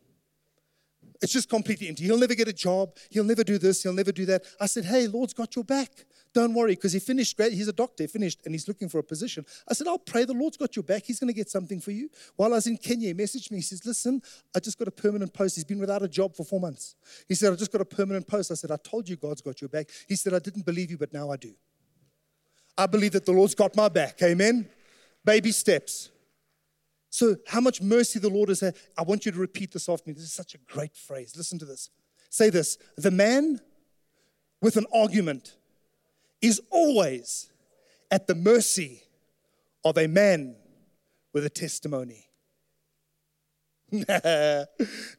[1.22, 2.06] It's just completely empty.
[2.06, 2.98] He'll never get a job.
[3.10, 3.84] He'll never do this.
[3.84, 4.44] He'll never do that.
[4.60, 5.90] I said, Hey, Lord's got your back.
[6.34, 7.52] Don't worry, because he finished grad.
[7.52, 9.46] He's a doctor, he finished, and he's looking for a position.
[9.70, 10.24] I said, I'll pray.
[10.24, 11.04] The Lord's got your back.
[11.06, 12.10] He's going to get something for you.
[12.38, 13.58] While I was in Kenya, he messaged me.
[13.58, 14.22] He says, Listen,
[14.56, 15.56] I just got a permanent post.
[15.56, 16.96] He's been without a job for four months.
[17.28, 18.50] He said, I just got a permanent post.
[18.50, 19.90] I said, I told you God's got your back.
[20.08, 21.54] He said, I didn't believe you, but now I do.
[22.78, 24.22] I believe that the Lord's got my back.
[24.24, 24.68] Amen.
[25.24, 26.10] Baby steps.
[27.12, 28.76] So, how much mercy the Lord has had.
[28.98, 30.14] I want you to repeat this after me.
[30.14, 31.36] This is such a great phrase.
[31.36, 31.90] Listen to this.
[32.30, 33.60] Say this The man
[34.62, 35.58] with an argument
[36.42, 37.52] is always
[38.10, 39.04] at the mercy
[39.84, 40.56] of a man
[41.34, 42.28] with a testimony.
[43.92, 44.66] no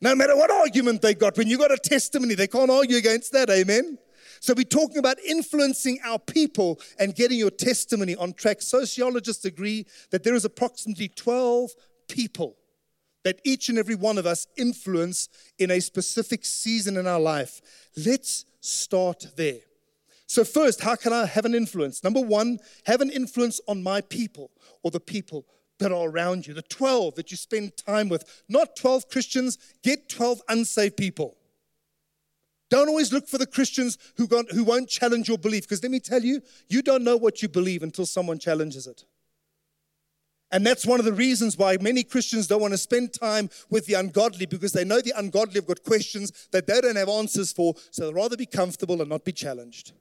[0.00, 3.50] matter what argument they got, when you got a testimony, they can't argue against that.
[3.50, 3.98] Amen.
[4.42, 8.60] So we're talking about influencing our people and getting your testimony on track.
[8.60, 11.70] Sociologists agree that there is approximately 12
[12.08, 12.56] people
[13.22, 15.28] that each and every one of us influence
[15.60, 17.60] in a specific season in our life.
[17.96, 19.60] Let's start there.
[20.26, 22.02] So, first, how can I have an influence?
[22.02, 24.50] Number one, have an influence on my people
[24.82, 25.46] or the people
[25.78, 28.42] that are around you, the 12 that you spend time with.
[28.48, 31.36] Not 12 Christians, get 12 unsaved people.
[32.72, 35.92] Don't always look for the Christians who, got, who won't challenge your belief, because let
[35.92, 39.04] me tell you, you don't know what you believe until someone challenges it.
[40.50, 43.84] And that's one of the reasons why many Christians don't want to spend time with
[43.84, 47.52] the ungodly because they know the ungodly have got questions that they don't have answers
[47.52, 49.92] for, so they'd rather be comfortable and not be challenged.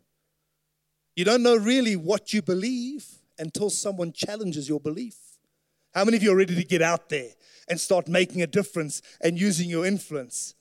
[1.18, 3.06] You don't know really what you believe
[3.38, 5.18] until someone challenges your belief.
[5.94, 7.32] How many of you are ready to get out there
[7.68, 10.56] and start making a difference and using your influence?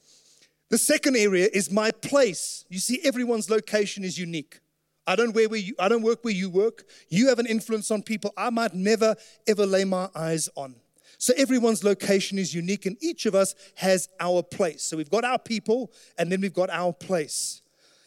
[0.70, 2.64] The second area is my place.
[2.68, 4.60] You see, everyone's location is unique.
[5.06, 6.84] I don't, where you, I don't work where you work.
[7.08, 9.16] You have an influence on people I might never,
[9.48, 10.76] ever lay my eyes on.
[11.18, 14.82] So everyone's location is unique, and each of us has our place.
[14.84, 17.62] So we've got our people, and then we've got our place.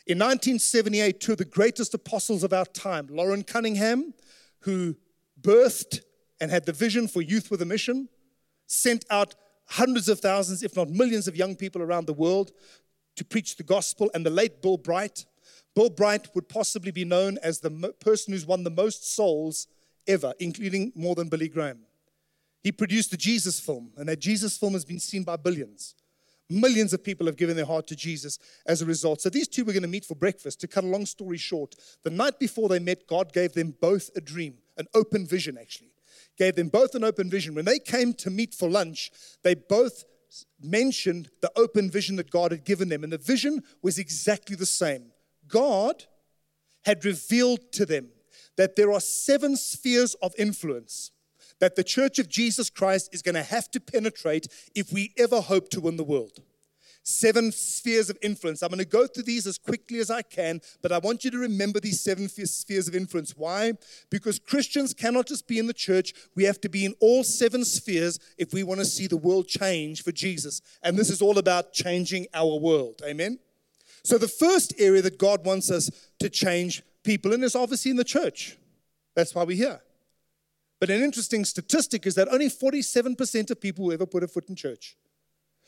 [0.08, 4.14] In 1978, two of the greatest apostles of our time, Loren Cunningham,
[4.62, 4.96] who
[5.40, 6.00] birthed
[6.40, 8.08] and had the vision for Youth with a Mission,
[8.68, 9.36] sent out
[9.74, 12.52] hundreds of thousands, if not millions, of young people around the world
[13.16, 14.10] to preach the gospel.
[14.14, 15.26] And the late Bill Bright.
[15.76, 19.68] Bill Bright would possibly be known as the person who's won the most souls
[20.08, 21.80] ever, including more than Billy Graham.
[22.62, 25.96] He produced the Jesus film, and that Jesus film has been seen by billions.
[26.50, 29.22] Millions of people have given their heart to Jesus as a result.
[29.22, 30.62] So these two were going to meet for breakfast.
[30.62, 34.12] To cut a long story short, the night before they met, God gave them both
[34.16, 35.93] a dream, an open vision, actually
[36.38, 37.56] gave them both an open vision.
[37.56, 39.12] When they came to meet for lunch,
[39.44, 40.06] they both
[40.62, 43.04] mentioned the open vision that God had given them.
[43.04, 45.12] And the vision was exactly the same.
[45.48, 46.06] God
[46.86, 48.10] had revealed to them
[48.58, 51.12] that there are seven spheres of influence
[51.60, 55.40] that the church of Jesus Christ is going to have to penetrate if we ever
[55.40, 56.40] hope to win the world
[57.04, 58.62] seven spheres of influence.
[58.62, 61.32] I'm going to go through these as quickly as I can, but I want you
[61.32, 63.36] to remember these seven spheres of influence.
[63.36, 63.74] Why?
[64.10, 67.66] Because Christians cannot just be in the church, we have to be in all seven
[67.66, 70.62] spheres if we want to see the world change for Jesus.
[70.82, 73.02] And this is all about changing our world.
[73.06, 73.40] Amen?
[74.04, 75.90] So, the first area that God wants us
[76.20, 78.58] to change people in is obviously in the church.
[79.16, 79.82] That's why we're here.
[80.80, 84.50] But an interesting statistic is that only 47% of people will ever put a foot
[84.50, 84.98] in church.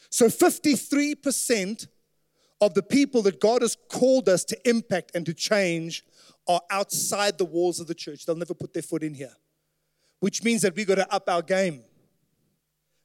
[0.10, 1.88] So 53%
[2.62, 6.04] of the people that God has called us to impact and to change
[6.48, 8.26] are outside the walls of the church.
[8.26, 9.34] They'll never put their foot in here,
[10.20, 11.84] which means that we've got to up our game.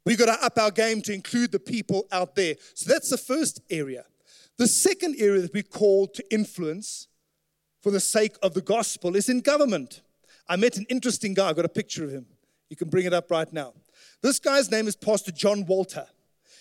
[0.06, 2.54] We've got to up our game to include the people out there.
[2.74, 4.04] So that's the first area.
[4.56, 7.08] The second area that we call to influence
[7.82, 10.02] for the sake of the gospel is in government.
[10.48, 11.48] I met an interesting guy.
[11.48, 12.26] I got a picture of him.
[12.68, 13.72] You can bring it up right now.
[14.22, 16.06] This guy's name is Pastor John Walter.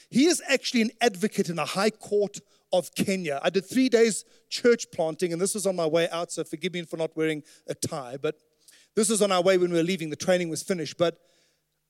[0.09, 2.39] He is actually an advocate in the High Court
[2.73, 3.39] of Kenya.
[3.43, 6.73] I did three days church planting, and this was on my way out, so forgive
[6.73, 8.17] me for not wearing a tie.
[8.21, 8.35] But
[8.95, 10.09] this was on our way when we were leaving.
[10.09, 10.97] The training was finished.
[10.97, 11.19] But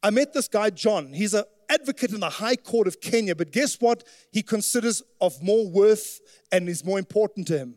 [0.03, 1.13] I met this guy, John.
[1.13, 5.41] He's an advocate in the High Court of Kenya, but guess what he considers of
[5.41, 6.19] more worth
[6.51, 7.75] and is more important to him?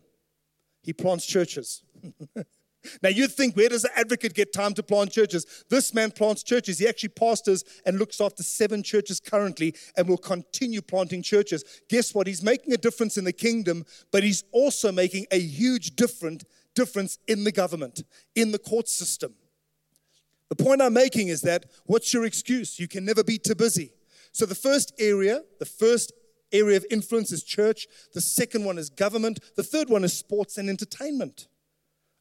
[0.82, 1.82] He plants churches.
[3.02, 5.64] Now you think, where does the advocate get time to plant churches?
[5.68, 6.78] This man plants churches.
[6.78, 11.64] He actually pastors and looks after seven churches currently and will continue planting churches.
[11.88, 12.26] Guess what?
[12.26, 17.18] He's making a difference in the kingdom, but he's also making a huge different difference
[17.28, 18.02] in the government,
[18.34, 19.34] in the court system.
[20.48, 22.78] The point I'm making is that what's your excuse?
[22.78, 23.92] You can never be too busy.
[24.32, 26.12] So the first area, the first
[26.52, 27.86] area of influence is church.
[28.12, 29.40] The second one is government.
[29.56, 31.48] The third one is sports and entertainment.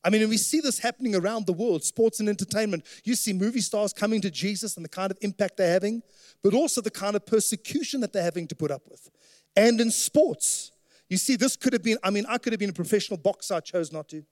[0.04, 2.86] I mean, and we see this happening around the world, sports and entertainment.
[3.04, 6.02] You see movie stars coming to Jesus and the kind of impact they're having,
[6.44, 9.10] but also the kind of persecution that they're having to put up with.
[9.56, 10.72] and in sports.
[11.10, 13.56] You see, this could have been, I mean, I could have been a professional boxer,
[13.56, 14.24] I chose not to.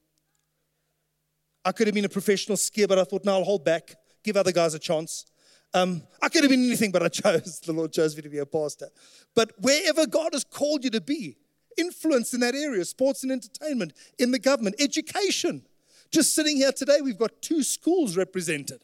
[1.66, 4.38] I could have been a professional skier, but I thought, no, I'll hold back, give
[4.38, 5.26] other guys a chance.
[5.74, 8.38] Um, I could have been anything, but I chose, the Lord chose me to be
[8.38, 8.88] a pastor.
[9.36, 11.38] But wherever God has called you to be,
[11.80, 15.64] influence in that area, sports and entertainment, in the government, education.
[16.12, 18.84] Just sitting here today, we've got two schools represented.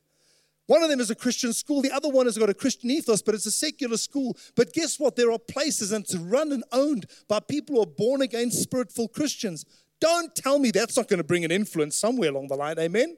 [0.67, 3.21] One of them is a Christian school, the other one has got a Christian ethos,
[3.21, 4.35] but it's a secular school.
[4.55, 5.15] But guess what?
[5.15, 9.13] There are places, and it's run and owned by people who are born again, spiritful
[9.13, 9.65] Christians.
[10.01, 12.79] Don't tell me that's not going to bring an influence somewhere along the line.
[12.79, 13.15] Amen?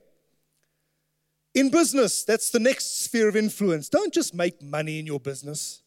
[1.56, 3.90] In business, that's the next sphere of influence.
[3.90, 5.82] Don't just make money in your business,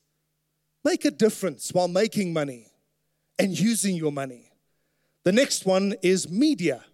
[0.83, 2.70] make a difference while making money
[3.41, 4.53] and using your money.
[5.25, 6.85] The next one is media.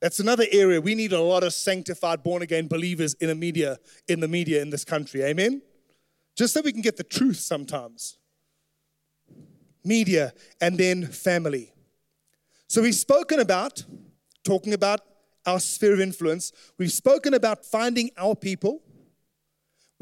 [0.00, 0.80] That's another area.
[0.80, 4.60] We need a lot of sanctified, born again believers in the media, in the media
[4.60, 5.22] in this country.
[5.22, 5.62] Amen?
[6.36, 8.18] Just so we can get the truth sometimes.
[9.84, 11.72] Media and then family.
[12.68, 13.84] So we've spoken about,
[14.44, 15.00] talking about
[15.46, 16.52] our sphere of influence.
[16.78, 18.82] We've spoken about finding our people.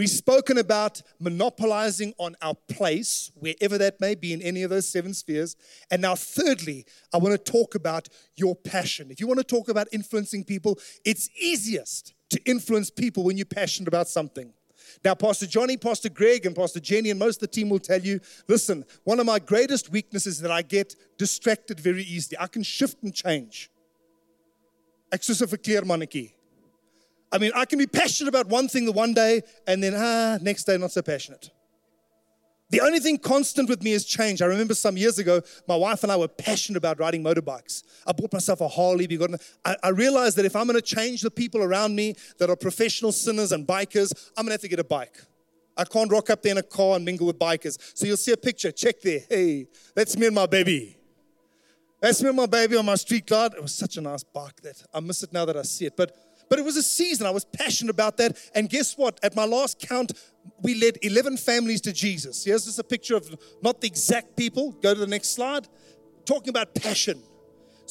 [0.01, 4.89] We've spoken about monopolizing on our place, wherever that may be in any of those
[4.89, 5.57] seven spheres.
[5.91, 9.11] And now, thirdly, I want to talk about your passion.
[9.11, 13.45] If you want to talk about influencing people, it's easiest to influence people when you're
[13.45, 14.55] passionate about something.
[15.05, 18.01] Now, Pastor Johnny, Pastor Greg, and Pastor Jenny, and most of the team will tell
[18.01, 22.39] you listen, one of my greatest weaknesses is that I get distracted very easily.
[22.41, 23.71] I can shift and change.
[25.13, 26.40] Ek soos 'n verkeermannetjie.
[27.33, 30.39] I mean, I can be passionate about one thing the one day and then, ah,
[30.43, 31.51] next day, not so passionate.
[32.71, 34.41] The only thing constant with me is change.
[34.41, 37.83] I remember some years ago, my wife and I were passionate about riding motorbikes.
[38.07, 39.09] I bought myself a Harley.
[39.65, 42.57] I, I realized that if I'm going to change the people around me that are
[42.57, 45.21] professional sinners and bikers, I'm going to have to get a bike.
[45.77, 47.77] I can't rock up there in a car and mingle with bikers.
[47.97, 48.71] So you'll see a picture.
[48.71, 49.21] Check there.
[49.29, 49.67] Hey,
[49.97, 50.97] that's me and my baby.
[52.01, 53.55] That's me and my baby on my street glide.
[53.55, 55.97] It was such a nice bike that I miss it now that I see it.
[55.97, 56.15] But
[56.51, 57.27] but it was a season.
[57.27, 58.37] I was passionate about that.
[58.55, 59.19] And guess what?
[59.23, 60.13] At my last count,
[60.61, 62.45] we led 11 families to Jesus.
[62.45, 64.73] Here's just a picture of not the exact people.
[64.73, 65.69] Go to the next slide.
[66.27, 67.23] Talking about passion.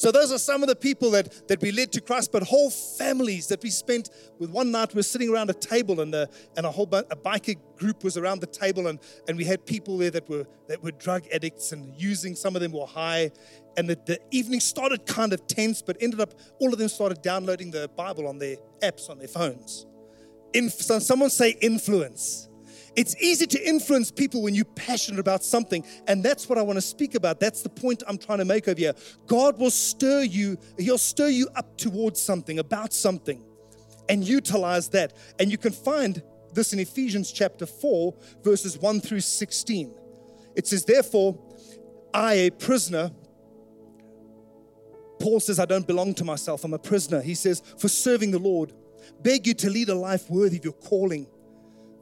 [0.00, 2.70] So those are some of the people that, that we led to Christ, but whole
[2.70, 4.94] families that we spent with one night.
[4.94, 8.16] We were sitting around a table and, the, and a whole a biker group was
[8.16, 11.72] around the table and, and we had people there that were, that were drug addicts
[11.72, 13.30] and using, some of them were high.
[13.76, 17.22] And the, the evening started kind of tense, but ended up, all of them started
[17.22, 19.86] downloading the Bible on their apps on their phones.
[20.52, 22.48] In, so someone say influence.
[22.96, 25.84] It's easy to influence people when you're passionate about something.
[26.08, 27.38] And that's what I want to speak about.
[27.38, 28.94] That's the point I'm trying to make over here.
[29.26, 33.44] God will stir you, He'll stir you up towards something, about something,
[34.08, 35.12] and utilize that.
[35.38, 36.20] And you can find
[36.52, 39.94] this in Ephesians chapter 4, verses 1 through 16.
[40.56, 41.38] It says, Therefore,
[42.12, 43.12] I, a prisoner,
[45.20, 47.20] Paul says, I don't belong to myself, I'm a prisoner.
[47.20, 48.72] He says, For serving the Lord,
[49.22, 51.26] beg you to lead a life worthy of your calling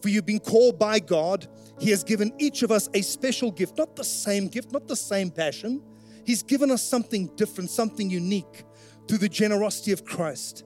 [0.00, 1.46] for you've been called by God.
[1.78, 4.96] He has given each of us a special gift, not the same gift, not the
[4.96, 5.82] same passion.
[6.24, 8.64] He's given us something different, something unique
[9.06, 10.64] through the generosity of Christ.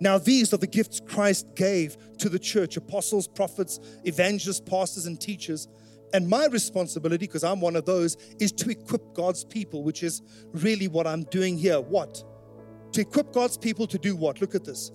[0.00, 5.20] Now, these are the gifts Christ gave to the church apostles, prophets, evangelists, pastors, and
[5.20, 5.68] teachers.
[6.14, 10.22] And my responsibility, because I'm one of those, is to equip God's people, which is
[10.52, 11.80] really what I'm doing here.
[11.80, 12.22] What?
[12.92, 14.40] To equip God's people to do what?
[14.40, 14.92] Look at this.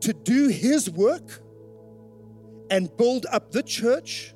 [0.00, 1.42] To do His work
[2.70, 4.34] and build up the church,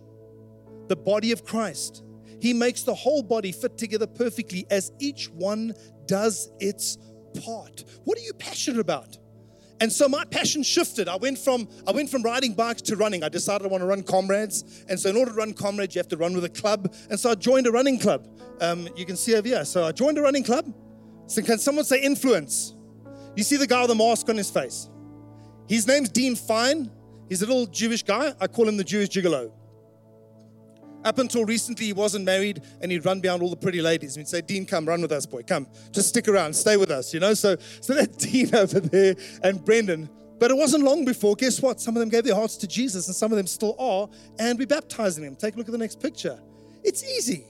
[0.89, 2.05] the body of Christ.
[2.41, 5.73] He makes the whole body fit together perfectly as each one
[6.05, 6.99] does its
[7.43, 7.85] part.
[8.05, 9.17] What are you passionate about?
[9.81, 11.09] And so my passion shifted.
[11.09, 13.23] I went from I went from riding bikes to running.
[13.23, 16.01] I decided I want to run comrades, and so in order to run comrades, you
[16.01, 16.93] have to run with a club.
[17.11, 18.27] And so I joined a running club.
[18.61, 19.65] Um, you can see over here.
[19.65, 20.73] So I joined a running club.
[21.27, 22.75] So can someone say influence?
[23.37, 24.89] You see the guy with the mask on his face.
[25.69, 26.91] His name's Dean Fine.
[27.29, 28.35] He's a little Jewish guy.
[28.41, 29.53] I call him the Jewish gigolo.
[31.09, 34.15] Up until recently, he wasn't married and he'd run behind all the pretty ladies.
[34.15, 35.43] And he'd say, Dean, come, run with us, boy.
[35.43, 37.33] Come, just stick around, stay with us, you know?
[37.33, 40.11] So, so that Dean over there and Brendan.
[40.39, 41.81] But it wasn't long before, guess what?
[41.81, 44.07] Some of them gave their hearts to Jesus and some of them still are.
[44.39, 45.35] And we're baptizing them.
[45.35, 46.39] Take a look at the next picture.
[46.85, 47.47] It's easy.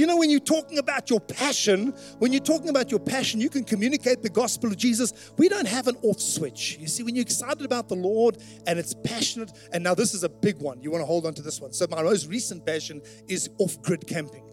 [0.00, 3.50] You know, when you're talking about your passion, when you're talking about your passion, you
[3.50, 5.30] can communicate the gospel of Jesus.
[5.36, 6.78] We don't have an off switch.
[6.80, 10.24] You see, when you're excited about the Lord and it's passionate, and now this is
[10.24, 11.74] a big one, you want to hold on to this one.
[11.74, 14.50] So, my most recent passion is off grid camping.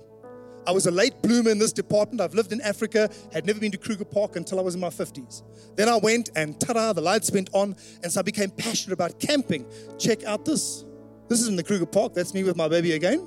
[0.67, 2.19] I was a late bloomer in this department.
[2.19, 4.89] I've lived in Africa, had never been to Kruger Park until I was in my
[4.89, 5.43] 50s.
[5.77, 7.73] Then I went and ta the lights went on,
[8.03, 9.65] and so I became passionate about camping.
[9.97, 10.83] Check out this.
[11.29, 12.15] This is in the Kruger Park.
[12.15, 13.25] That's me with my baby again.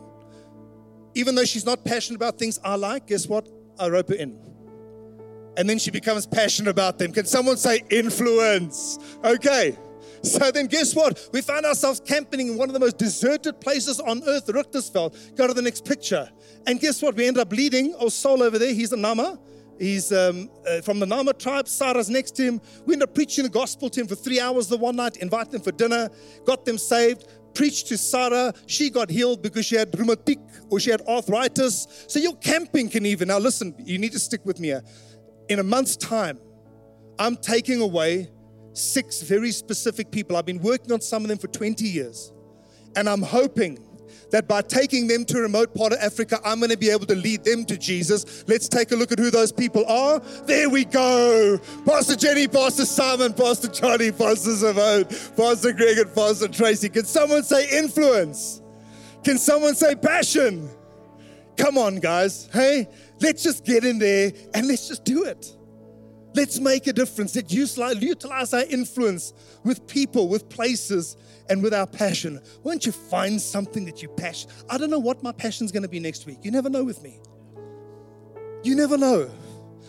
[1.15, 3.49] Even though she's not passionate about things I like, guess what?
[3.79, 4.39] I rope her in.
[5.57, 7.13] And then she becomes passionate about them.
[7.13, 8.99] Can someone say influence?
[9.25, 9.77] Okay.
[10.23, 11.29] So then, guess what?
[11.33, 15.35] We find ourselves camping in one of the most deserted places on earth, Richtersveld.
[15.35, 16.29] Go to the next picture.
[16.67, 17.15] And guess what?
[17.15, 18.75] We end up leading our soul over there.
[18.75, 19.39] He's a Nama.
[19.79, 21.67] He's um, uh, from the Nama tribe.
[21.67, 22.61] Sarah's next to him.
[22.85, 25.51] We end up preaching the gospel to him for three hours the one night, invite
[25.51, 26.11] them for dinner,
[26.45, 28.53] got them saved, preached to Sarah.
[28.67, 30.39] She got healed because she had rheumatic
[30.71, 31.87] or she had arthritis.
[32.09, 33.29] So you're camping, can even.
[33.29, 34.83] Now, listen, you need to stick with me here.
[35.49, 36.39] In a month's time,
[37.19, 38.31] I'm taking away
[38.73, 40.37] six very specific people.
[40.37, 42.33] I've been working on some of them for 20 years.
[42.97, 43.79] And I'm hoping
[44.31, 47.07] that by taking them to a remote part of Africa, I'm going to be able
[47.07, 48.45] to lead them to Jesus.
[48.49, 50.21] Let's take a look at who those people are.
[50.47, 51.59] There we go.
[51.85, 55.05] Pastor Jenny, Pastor Simon, Pastor Johnny, Pastor Simone,
[55.37, 56.89] Pastor Greg, and Pastor Tracy.
[56.89, 58.63] Can someone say influence?
[59.25, 60.69] Can someone say passion?
[61.57, 62.49] Come on, guys.
[62.53, 62.89] Hey,
[63.21, 65.57] let's just get in there and let's just do it.
[66.35, 67.35] Let's make a difference.
[67.35, 69.33] Let's utilize our influence
[69.65, 71.17] with people, with places,
[71.51, 72.41] and with our passion.
[72.63, 74.51] Won't you find something that you passion?
[74.71, 76.39] I don't know what my passion's going to be next week.
[76.43, 77.19] You never know with me.
[78.63, 79.31] You never know.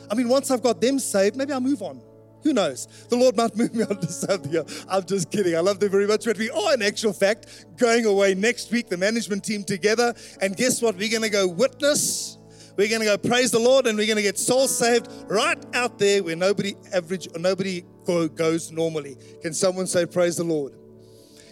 [0.10, 2.02] I mean, once I've got them saved, maybe I'll move on.
[2.44, 2.88] Who knows?
[3.10, 5.56] The Lord might move me on to something I'm just kidding.
[5.56, 6.26] I love them very much.
[6.26, 10.14] But we are, in actual fact, going away next week, the management team together.
[10.42, 10.96] And guess what?
[10.96, 12.38] We're going to go witness
[12.78, 15.58] we're going to go praise the Lord and we're going to get souls saved right
[15.76, 19.18] out there where nobody average or nobody goes normally.
[19.42, 20.74] Can someone say praise the Lord?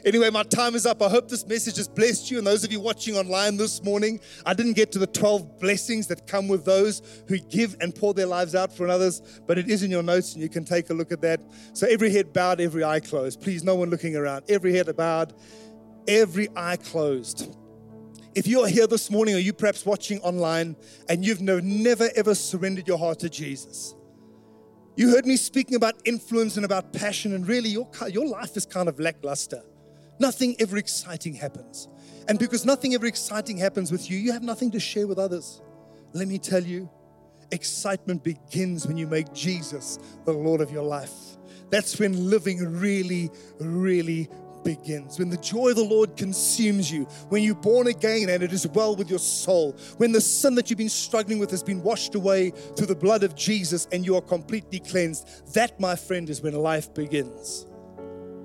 [0.06, 1.02] Anyway, my time is up.
[1.02, 2.38] I hope this message has blessed you.
[2.38, 6.08] And those of you watching online this morning, I didn't get to the 12 blessings
[6.08, 9.70] that come with those who give and pour their lives out for others, but it
[9.70, 11.42] is in your notes and you can take a look at that.
[11.74, 13.42] So every head bowed, every eye closed.
[13.42, 14.46] Please, no one looking around.
[14.50, 15.34] Every head bowed,
[16.08, 17.56] every eye closed.
[18.36, 20.76] If you are here this morning, or you perhaps watching online,
[21.10, 23.96] and you've no, never ever surrendered your heart to Jesus,
[24.96, 28.66] you heard me speaking about influence and about passion, and really your, your life is
[28.66, 29.62] kind of lackluster.
[30.20, 31.88] Nothing ever exciting happens.
[32.28, 35.62] And because nothing ever exciting happens with you, you have nothing to share with others.
[36.14, 36.90] Let me tell you,
[37.52, 41.14] excitement begins when you make Jesus the Lord of your life.
[41.70, 44.30] That's when living really, really
[44.64, 48.52] begins, when the joy of the Lord consumes you, when you're born again and it
[48.52, 51.82] is well with your soul, when the sin that you've been struggling with has been
[51.82, 56.30] washed away through the blood of Jesus and you are completely cleansed, that, my friend,
[56.30, 57.66] is when life begins.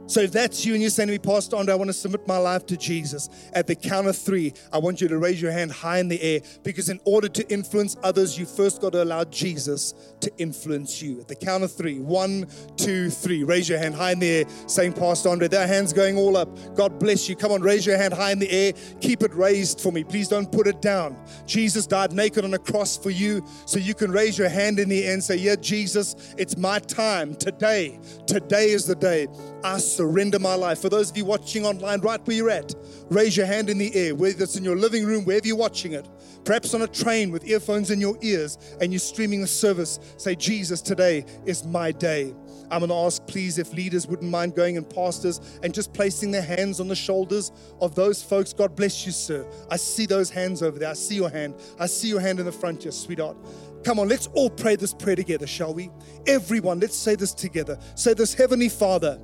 [0.06, 2.26] So if that's you and you're saying to me, Pastor Andre, I want to submit
[2.28, 5.50] my life to Jesus, at the count of three, I want you to raise your
[5.50, 9.02] hand high in the air because in order to influence others, you first got to
[9.02, 11.20] allow Jesus to influence you.
[11.20, 12.46] At the count of three, one,
[12.76, 13.44] two, three.
[13.44, 16.48] Raise your hand high in the air, saying, Pastor Andre, their hands going all up.
[16.74, 17.36] God bless you.
[17.36, 18.72] Come on, raise your hand high in the air.
[19.00, 20.04] Keep it raised for me.
[20.04, 21.16] Please don't put it down.
[21.46, 24.88] Jesus died naked on a cross for you, so you can raise your hand in
[24.88, 27.98] the air and say, Yeah, Jesus, it's my time today.
[28.26, 29.28] Today is the day.
[29.64, 30.80] I surrender my life.
[30.80, 32.74] For those of you watching online, right where you're at,
[33.08, 35.94] raise your hand in the air, whether it's in your living room, wherever you're watching
[35.94, 36.06] it,
[36.44, 39.98] perhaps on a train with earphones in your ears and you're streaming the service.
[40.18, 42.34] Say, Jesus, today is my day.
[42.70, 46.30] I'm going to ask, please, if leaders wouldn't mind going and pastors and just placing
[46.30, 47.50] their hands on the shoulders
[47.80, 48.52] of those folks.
[48.52, 49.46] God bless you, sir.
[49.70, 50.90] I see those hands over there.
[50.90, 51.54] I see your hand.
[51.78, 53.38] I see your hand in the front here, sweetheart.
[53.82, 55.90] Come on, let's all pray this prayer together, shall we?
[56.26, 57.78] Everyone, let's say this together.
[57.94, 59.18] Say this, Heavenly Father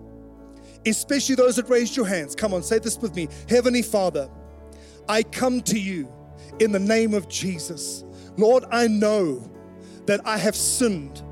[0.87, 2.35] especially those that raised your hands.
[2.35, 3.29] Come on, say this with me.
[3.49, 4.29] Heavenly Father,
[5.09, 6.13] I come to you
[6.61, 8.05] in the name of Jesus.
[8.37, 9.51] Lord, I know
[10.07, 11.23] that I have sinned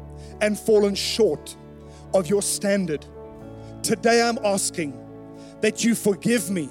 [0.40, 1.56] and fallen short
[2.14, 3.04] of your standard.
[3.82, 4.94] Today I'm asking
[5.60, 6.68] that you forgive me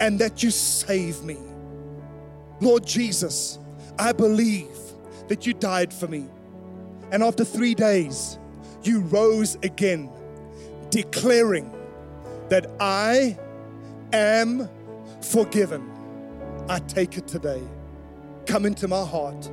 [0.00, 1.38] and that you save me.
[2.60, 3.58] Lord Jesus,
[3.98, 4.76] I believe
[5.28, 6.26] that you died for me.
[7.10, 8.38] And after three days,
[8.82, 10.10] you rose again,
[10.90, 11.72] declaring
[12.52, 13.38] that I
[14.12, 14.68] am
[15.22, 15.90] forgiven.
[16.68, 17.62] I take it today.
[18.44, 19.50] Come into my heart.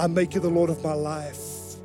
[0.00, 1.76] I make you the Lord of my life.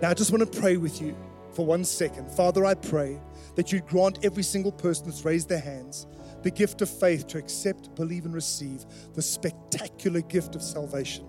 [0.00, 1.16] Now, I just want to pray with you
[1.54, 2.30] for one second.
[2.30, 3.20] Father, I pray
[3.56, 6.06] that you'd grant every single person that's raised their hands
[6.44, 11.26] the gift of faith to accept, believe, and receive the spectacular gift of salvation.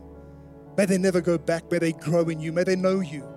[0.77, 1.71] May they never go back.
[1.71, 2.51] May they grow in you.
[2.51, 3.27] May they know you.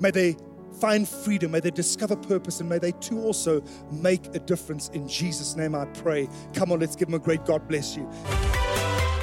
[0.00, 0.38] May they
[0.80, 1.52] find freedom.
[1.52, 4.88] May they discover purpose and may they too also make a difference.
[4.90, 6.28] In Jesus' name I pray.
[6.54, 8.08] Come on, let's give them a great God bless you.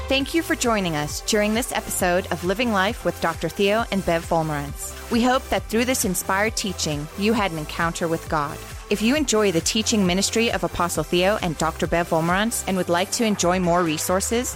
[0.07, 3.49] Thank you for joining us during this episode of Living Life with Dr.
[3.49, 4.93] Theo and Bev Wolmarans.
[5.09, 8.55] We hope that through this inspired teaching, you had an encounter with God.
[8.91, 11.87] If you enjoy the teaching ministry of Apostle Theo and Dr.
[11.87, 14.55] Bev Wolmarans and would like to enjoy more resources,